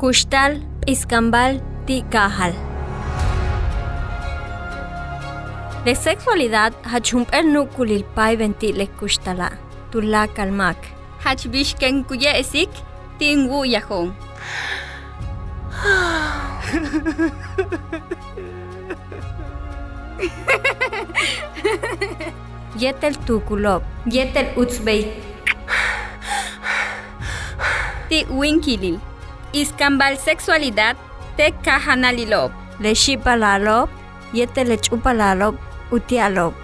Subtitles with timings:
[0.00, 0.54] Kushtal
[0.88, 2.54] Iskambal Ti Kahal.
[5.84, 9.48] La sexualidad hachumpel nukulil pai ventile kushtala.
[9.92, 10.78] Tula kalmak.
[11.24, 12.70] Hachbishken kuye esik
[13.18, 14.14] tingu yahon.
[22.80, 23.84] Yetel tukulop.
[24.06, 25.12] Yetel utzbei.
[28.08, 28.98] Ti winkilil.
[29.52, 30.94] Iskambal sexualidad
[31.36, 32.52] te kahanalilop.
[32.78, 33.90] Le shipalalop.
[34.32, 35.58] Yetel le chupalalop.
[35.90, 36.54] Utialop.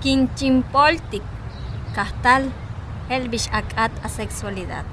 [0.00, 1.22] Quinchimpoltic.
[1.98, 2.52] Castal.
[3.10, 4.86] Helbish akat asexualidad.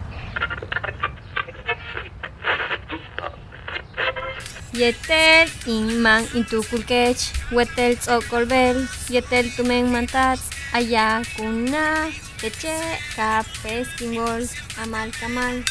[4.76, 12.76] Yetel inman intukulkech, wetel tzokolbel, yetel tumen mantats, aya kuna, teche,
[13.16, 14.44] kapes, kingol,
[14.84, 15.64] amal kamal.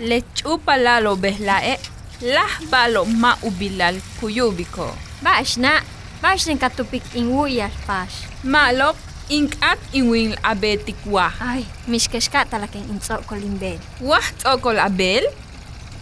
[0.00, 1.76] Lechupalalo behlae,
[2.24, 4.88] lahbalo ma ubilal kuyubiko.
[5.20, 5.84] Bashna,
[6.24, 8.24] bashnen katupik inwuyal pash.
[8.40, 8.96] Malok
[9.28, 11.28] inkat inwin abetikwa.
[11.44, 13.76] Ay, mishkeshka talaken intzokolimbel.
[14.00, 15.28] Wah tokol abel?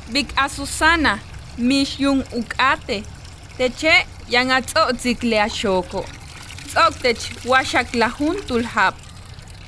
[0.08, 1.27] Big asusana, mish
[1.58, 3.02] mixyun uk'ate
[3.58, 6.04] teche' yan atz'otzik le axoko
[6.70, 8.94] tz'oktech waxak lajun tuljaab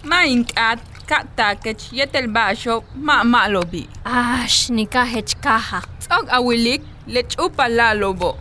[0.09, 0.81] ma ink'at
[1.11, 8.39] ka'takech yetel ba'xob ma'ma'lo bi' ax nikajech kaja tz'ok awilik le ch'upalalobo'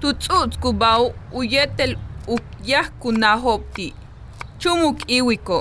[0.00, 1.02] tutz'utzkubaw
[1.38, 1.92] uyetel
[2.34, 3.94] ukyaj kunajobti'
[4.60, 5.58] chumuk'iwiko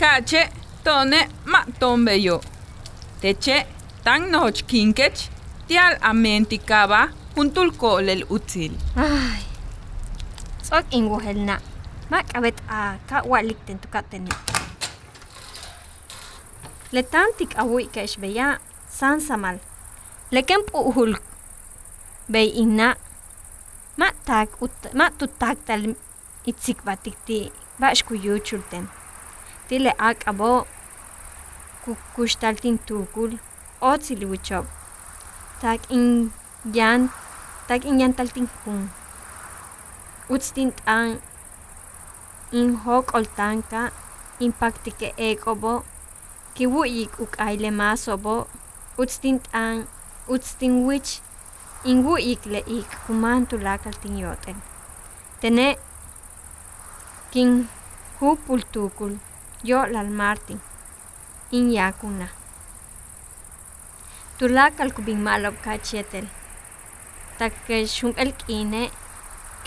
[0.00, 0.50] ka'che'
[0.84, 1.20] tone
[1.52, 2.36] ma' tonbeyo
[3.22, 3.66] teche'
[4.04, 5.33] tan nochkinkech
[5.68, 8.72] tial amentikaba juntul kolel utzil.
[8.96, 9.42] Ay.
[10.62, 11.56] Tsok inguhel na.
[12.10, 14.28] Makabet a ka walik ten tukaten.
[16.92, 19.56] Letantik awi kesh beya san samal.
[20.30, 21.16] Leken puhul
[22.28, 22.94] bey inna.
[23.96, 25.96] Ma tak ut ma tu tak tal
[26.44, 27.48] itzik batik ti
[27.80, 28.84] bash ku yuchulten.
[29.68, 30.68] Tile ak abo
[31.84, 33.40] kukushtal tin tukul
[33.80, 34.83] otzil wichop.
[35.64, 36.28] Tak in
[36.76, 37.08] yan
[37.68, 38.92] tak in yan tal tin kun.
[40.28, 41.24] Utstin tan
[42.52, 43.82] in hok oltanka
[44.44, 45.74] impaktike ekobo
[46.54, 48.36] kiwuyik uk aile masobo
[49.00, 49.76] utstin tan
[50.34, 51.10] utstin wich
[51.90, 54.58] in wuyik le ik kuman tulakal tin yoten.
[55.40, 55.68] Tene
[57.32, 57.50] kin
[58.20, 59.12] hupul tukul
[59.68, 60.60] yo lal martin
[61.56, 62.28] in yakuna.
[64.34, 66.26] Tulakal kubing malob kachetel.
[67.38, 67.54] Tak
[67.86, 68.90] shum el kine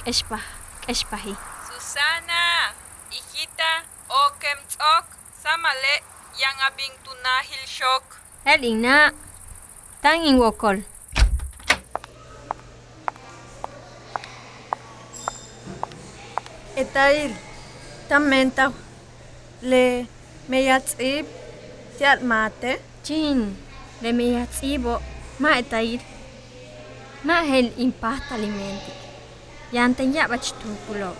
[0.04, 0.44] keshpah
[0.84, 1.34] keshpahi.
[1.68, 2.76] Susana,
[3.08, 5.06] hijita, okem tsok,
[5.40, 5.96] samale
[6.36, 8.04] yang abing tunahil shok.
[8.44, 9.16] Elina,
[10.04, 10.84] tan in wokol.
[16.76, 17.32] Etail,
[18.12, 18.76] tamenta
[19.64, 20.08] le
[20.52, 21.26] meyatzib
[21.98, 22.84] tial mate.
[23.08, 23.56] Chin,
[24.02, 25.02] le me tsibo,
[25.40, 26.02] ma etair.
[27.24, 28.92] Ma hel impasta alimenti.
[29.74, 31.12] Yanten ya bach tukulo.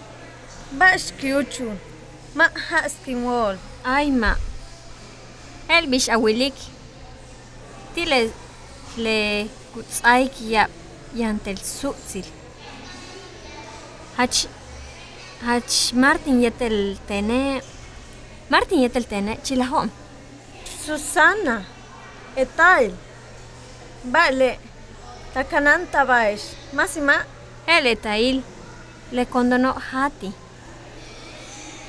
[0.80, 1.78] Bash kiuchun,
[2.36, 3.58] ma haskin wall.
[3.84, 4.36] Ay ma.
[5.70, 6.58] El bish awilik.
[7.94, 8.32] Tile
[8.98, 10.70] le kutsay kiya
[11.16, 12.28] yantel sutzil.
[14.18, 14.48] Hach
[15.46, 17.62] Hach Martin yetel tene
[18.50, 19.90] Martin yetel tene chilahom.
[20.66, 21.62] Susana,
[22.38, 22.94] etail.
[24.06, 24.60] Vale,
[25.34, 27.26] takananta baesh, masima
[27.66, 28.44] El etail
[29.12, 30.32] le condono hati.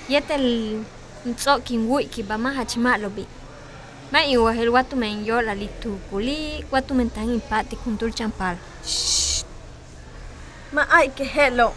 [0.09, 0.81] Yetel
[1.27, 3.27] ntsokin wiki ba ma hach malobi.
[4.13, 8.57] Ma iwa el watu men yo la litukuli, watu men tan impati kuntul champal.
[10.73, 11.73] ma ay que hello.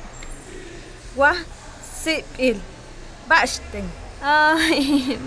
[1.16, 1.36] Wah,
[1.84, 2.60] sipil,
[3.28, 3.88] bashten.
[4.24, 5.18] Ay,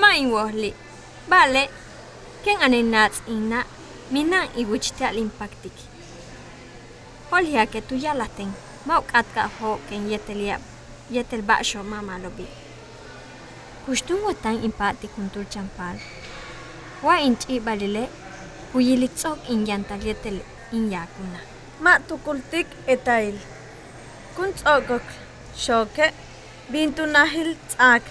[0.00, 0.72] ma iwa li.
[1.28, 1.68] Vale,
[2.44, 3.64] ken anenats inna
[4.10, 5.72] minan iwichtia limpaktik.
[7.30, 8.50] Holia que tu yalaten,
[8.86, 10.60] maukatka ho ken yetelia
[11.10, 12.46] yetel baxo mama lobi.
[13.86, 15.96] Kushtun watan impati kuntul champal.
[17.02, 18.08] Wa inchi balile,
[18.72, 20.38] kuyilitzok in yantal yetel
[20.72, 20.92] in.
[21.80, 23.34] Ma tukultik etail.
[24.36, 25.02] Kuntzokok,
[25.56, 26.06] shoke,
[26.72, 28.02] bintunahil tzak,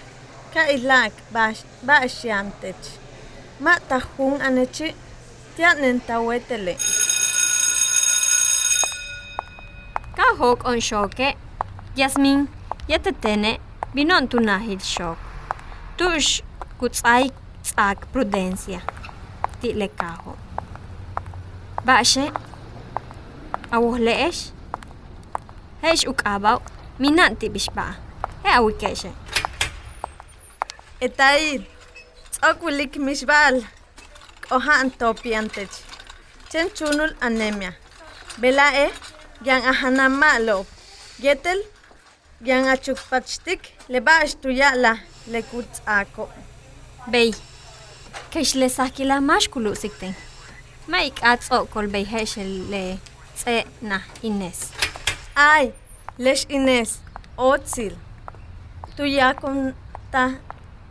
[0.54, 3.03] ka ilak bash, bash.
[3.64, 4.96] ma tajun aneche
[5.56, 6.76] tianen tawetele.
[10.18, 11.36] Kahok on shoke, eh?
[11.96, 12.50] Yasmin,
[12.88, 13.60] yetetene, ya
[13.96, 15.18] binon tunahil shok.
[15.98, 16.44] Tush
[16.80, 17.32] kutsai
[17.64, 18.82] tsak prudencia, ya.
[19.62, 20.36] tile kaho.
[21.86, 22.32] Bashe,
[23.72, 24.52] awoh leesh,
[25.84, 26.60] eh, heish ukabaw,
[27.00, 27.96] minanti bishba,
[28.44, 29.12] he awikeshe.
[31.00, 31.73] Etaid,
[32.44, 33.62] tz'okwilik mixbal,
[34.44, 35.76] k'ojan topiantech.
[36.52, 37.72] Chen chunul anemia.
[38.42, 38.92] Belae,
[39.48, 40.66] yan ahanamalo.
[41.24, 41.64] Yetel,
[42.44, 44.98] yan achukpachtik, lebax tuyala,
[45.32, 46.28] lekutz'ako.
[47.12, 47.32] Bey,
[48.32, 50.12] kex le sakila max kulusikten.
[50.88, 52.36] Ma ik'atz'o kol bey hex
[52.72, 52.84] le
[53.38, 54.68] tze na Inés.
[55.36, 55.72] Ay,
[56.20, 57.00] lex Inés,
[57.38, 57.96] otzil.
[58.98, 59.72] Tuyakon
[60.12, 60.34] ta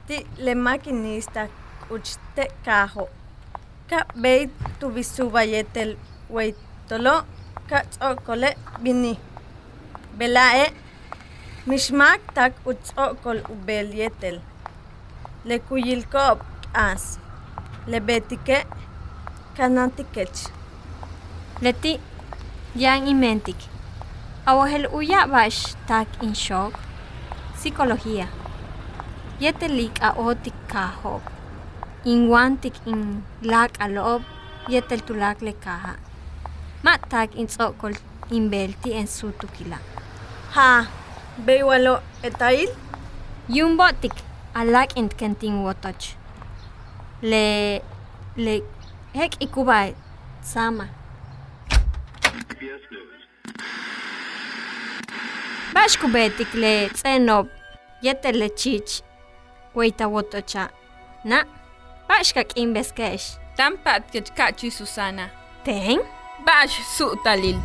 [0.07, 1.43] ti le maquinista
[1.95, 3.05] uchte tekajo
[3.91, 4.43] ka bei
[4.79, 5.91] tu bisubayetel
[6.35, 7.17] weitolo
[7.69, 8.51] ka tzokole
[8.83, 9.15] bini.
[10.19, 10.67] Bela e
[11.69, 14.37] mishmak tak utzo'kol ubelyetel
[15.49, 15.57] le
[16.13, 17.05] k'as
[17.91, 18.59] lebetike
[19.57, 20.39] kanatikech
[21.65, 21.93] leti
[22.75, 23.61] yang imentik
[24.43, 26.75] Awohel uya' bash tak inxok
[27.55, 28.42] psicología.
[29.43, 31.23] Yetelik a otik kahop.
[32.07, 34.23] Inwantik in lak alob,
[34.71, 35.95] yetel tulak le kaha.
[36.85, 37.95] Matak in tzokol
[38.31, 39.79] in belti en sutukila.
[40.55, 40.87] Ha,
[41.47, 42.71] bey walo etail?
[43.49, 44.15] Yung botik
[44.55, 46.15] alak in kenting wotoch.
[47.21, 47.83] Le,
[48.37, 48.55] le,
[49.19, 49.95] hek ikubay
[50.43, 50.87] sama.
[55.75, 57.49] Bax kubetik le tsenob,
[58.03, 59.03] yetel le chich,
[59.75, 60.71] waytawotocha.
[61.25, 61.45] Na,
[62.09, 63.39] pashka kinbeskesh.
[63.57, 65.31] Tampat kechkachi Susana.
[65.65, 66.01] Ten?
[66.45, 67.61] Bash sutalil.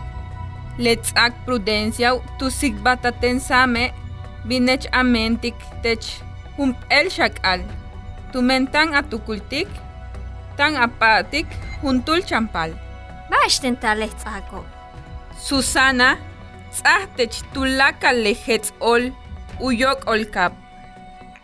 [0.78, 3.94] Let's act prudencia tu sigbata tensame
[4.46, 6.04] binech amentik tech
[6.58, 7.66] hump el shakal.
[8.32, 9.68] Tu mentan atukultik,
[10.58, 11.48] tan apatik
[11.82, 12.76] juntul champal.
[13.32, 14.62] Bash tentalech ako.
[15.40, 16.18] Susana,
[16.70, 19.10] tzahtech tulaka lehetz ol
[19.60, 20.54] uyok olkap.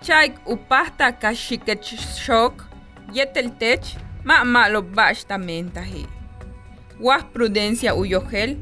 [0.04, 1.96] Chaik upahta kaxikech
[2.26, 2.68] xok,
[3.16, 3.96] yeteltech
[4.28, 6.04] ma'malo bax tamentahi.
[7.00, 8.60] Wah prudencia uyojel,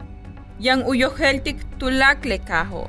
[0.62, 2.86] yan uyojeltik tulak lekajo.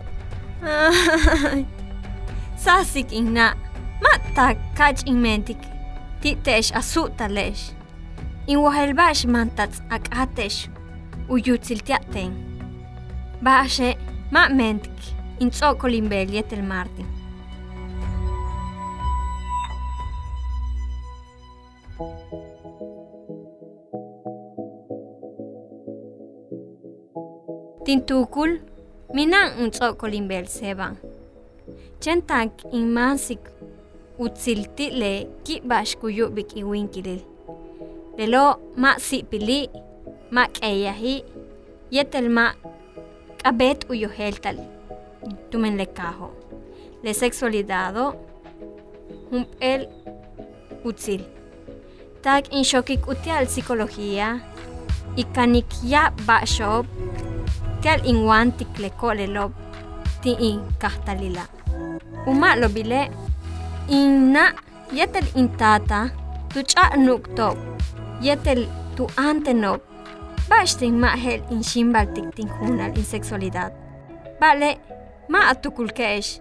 [0.60, 1.64] Ay,
[2.64, 3.56] sasik inna,
[4.04, 5.58] matak kach inmentik,
[6.20, 7.72] titesh asutalesh.
[8.44, 10.68] In wahel bash mantats ak atesh,
[11.32, 12.36] uyutziltiaten.
[13.40, 13.96] Bashe,
[14.28, 14.98] ma mentik,
[15.40, 17.21] in tzokolin belietel martin.
[27.84, 28.60] Tintukul,
[29.14, 30.94] minan un tzokolin bel seban.
[32.00, 33.42] Chentak in mansik
[34.18, 35.12] utzilti le
[35.44, 37.20] ki bash kuyubik iwinkilil.
[38.18, 38.44] Lelo
[38.76, 39.66] ma sipili,
[40.30, 41.16] ma k'eyahi,
[41.90, 42.46] yetel ma
[43.40, 44.62] k'abet uyoheltal,
[45.50, 46.30] tumen le kajo.
[47.02, 48.14] Le sexualidado,
[49.30, 49.88] humpel
[50.84, 51.22] utzil.
[52.22, 54.38] Tak in shokik utial psicología,
[55.16, 57.21] ikanik ya bashop, tial
[58.04, 59.52] inwantik le kolelob,
[60.22, 61.46] ti in kahtalila.
[62.26, 63.10] Uma lobile,
[63.88, 64.52] inna
[64.92, 66.10] yetel intata,
[66.52, 67.56] tu cha nuktok,
[68.22, 69.80] yetel tu antenop,
[70.48, 73.72] bashtin ma hel in shimbal tiktin hunal in sexualidad.
[74.40, 74.78] Vale,
[75.28, 76.40] ma atukulkesh,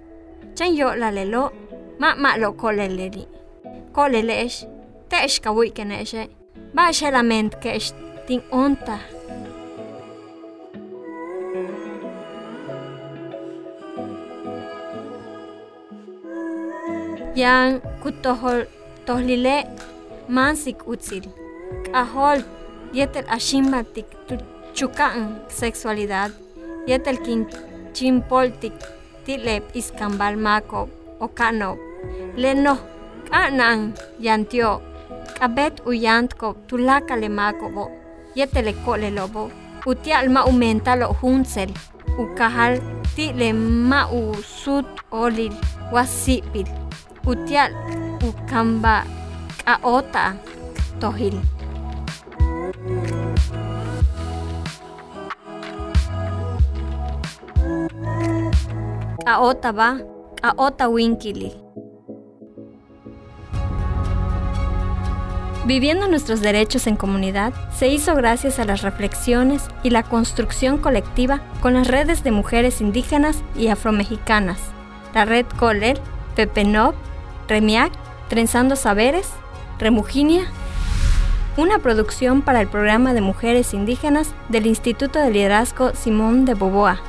[0.56, 1.52] chan yo la lelo,
[2.00, 3.26] ma ma lo koleleli.
[3.92, 4.66] Kolelesh,
[5.10, 6.30] tesh ka wikeneshe,
[6.74, 7.94] ba shelament kesh
[8.28, 9.00] tin onta.
[17.32, 18.68] Yang kutohol
[19.08, 19.64] tohlile
[20.28, 21.24] mansik utzil.
[21.92, 22.44] Kahol
[22.92, 24.36] yetel ashimbatik tu
[24.76, 26.36] chukaan sexualidad.
[26.88, 27.48] Yetel kin
[27.96, 28.76] chimpoltik
[29.24, 30.92] tilep iskambal mako
[31.24, 31.80] o kano.
[32.36, 32.76] Leno
[33.32, 34.84] kanan yantio.
[35.40, 37.92] Kabet uyantko tulaka le makobo.
[38.36, 39.52] Yetele kole lobo.
[39.86, 40.44] Utial ma
[41.00, 41.72] lo hunsel.
[42.20, 42.84] Ukahal
[43.16, 45.54] ti le ma usut olil
[45.94, 46.81] wasipil.
[47.26, 47.72] Utial
[48.26, 49.06] ukamba
[49.66, 50.36] kaota
[51.00, 51.38] tohil.
[59.26, 60.02] Kaota ba?
[60.42, 61.54] Kaota winkili.
[65.66, 71.40] Viviendo nuestros derechos en comunidad se hizo gracias a las reflexiones y la construcción colectiva
[71.62, 74.60] con las redes de mujeres indígenas y afromexicanas,
[75.14, 76.02] la red Coller,
[76.36, 76.96] Pepenop,
[77.52, 77.92] Remiac,
[78.30, 79.28] Trenzando Saberes,
[79.78, 80.48] Remuginia,
[81.58, 87.02] una producción para el programa de mujeres indígenas del Instituto de Liderazgo Simón de Boboa.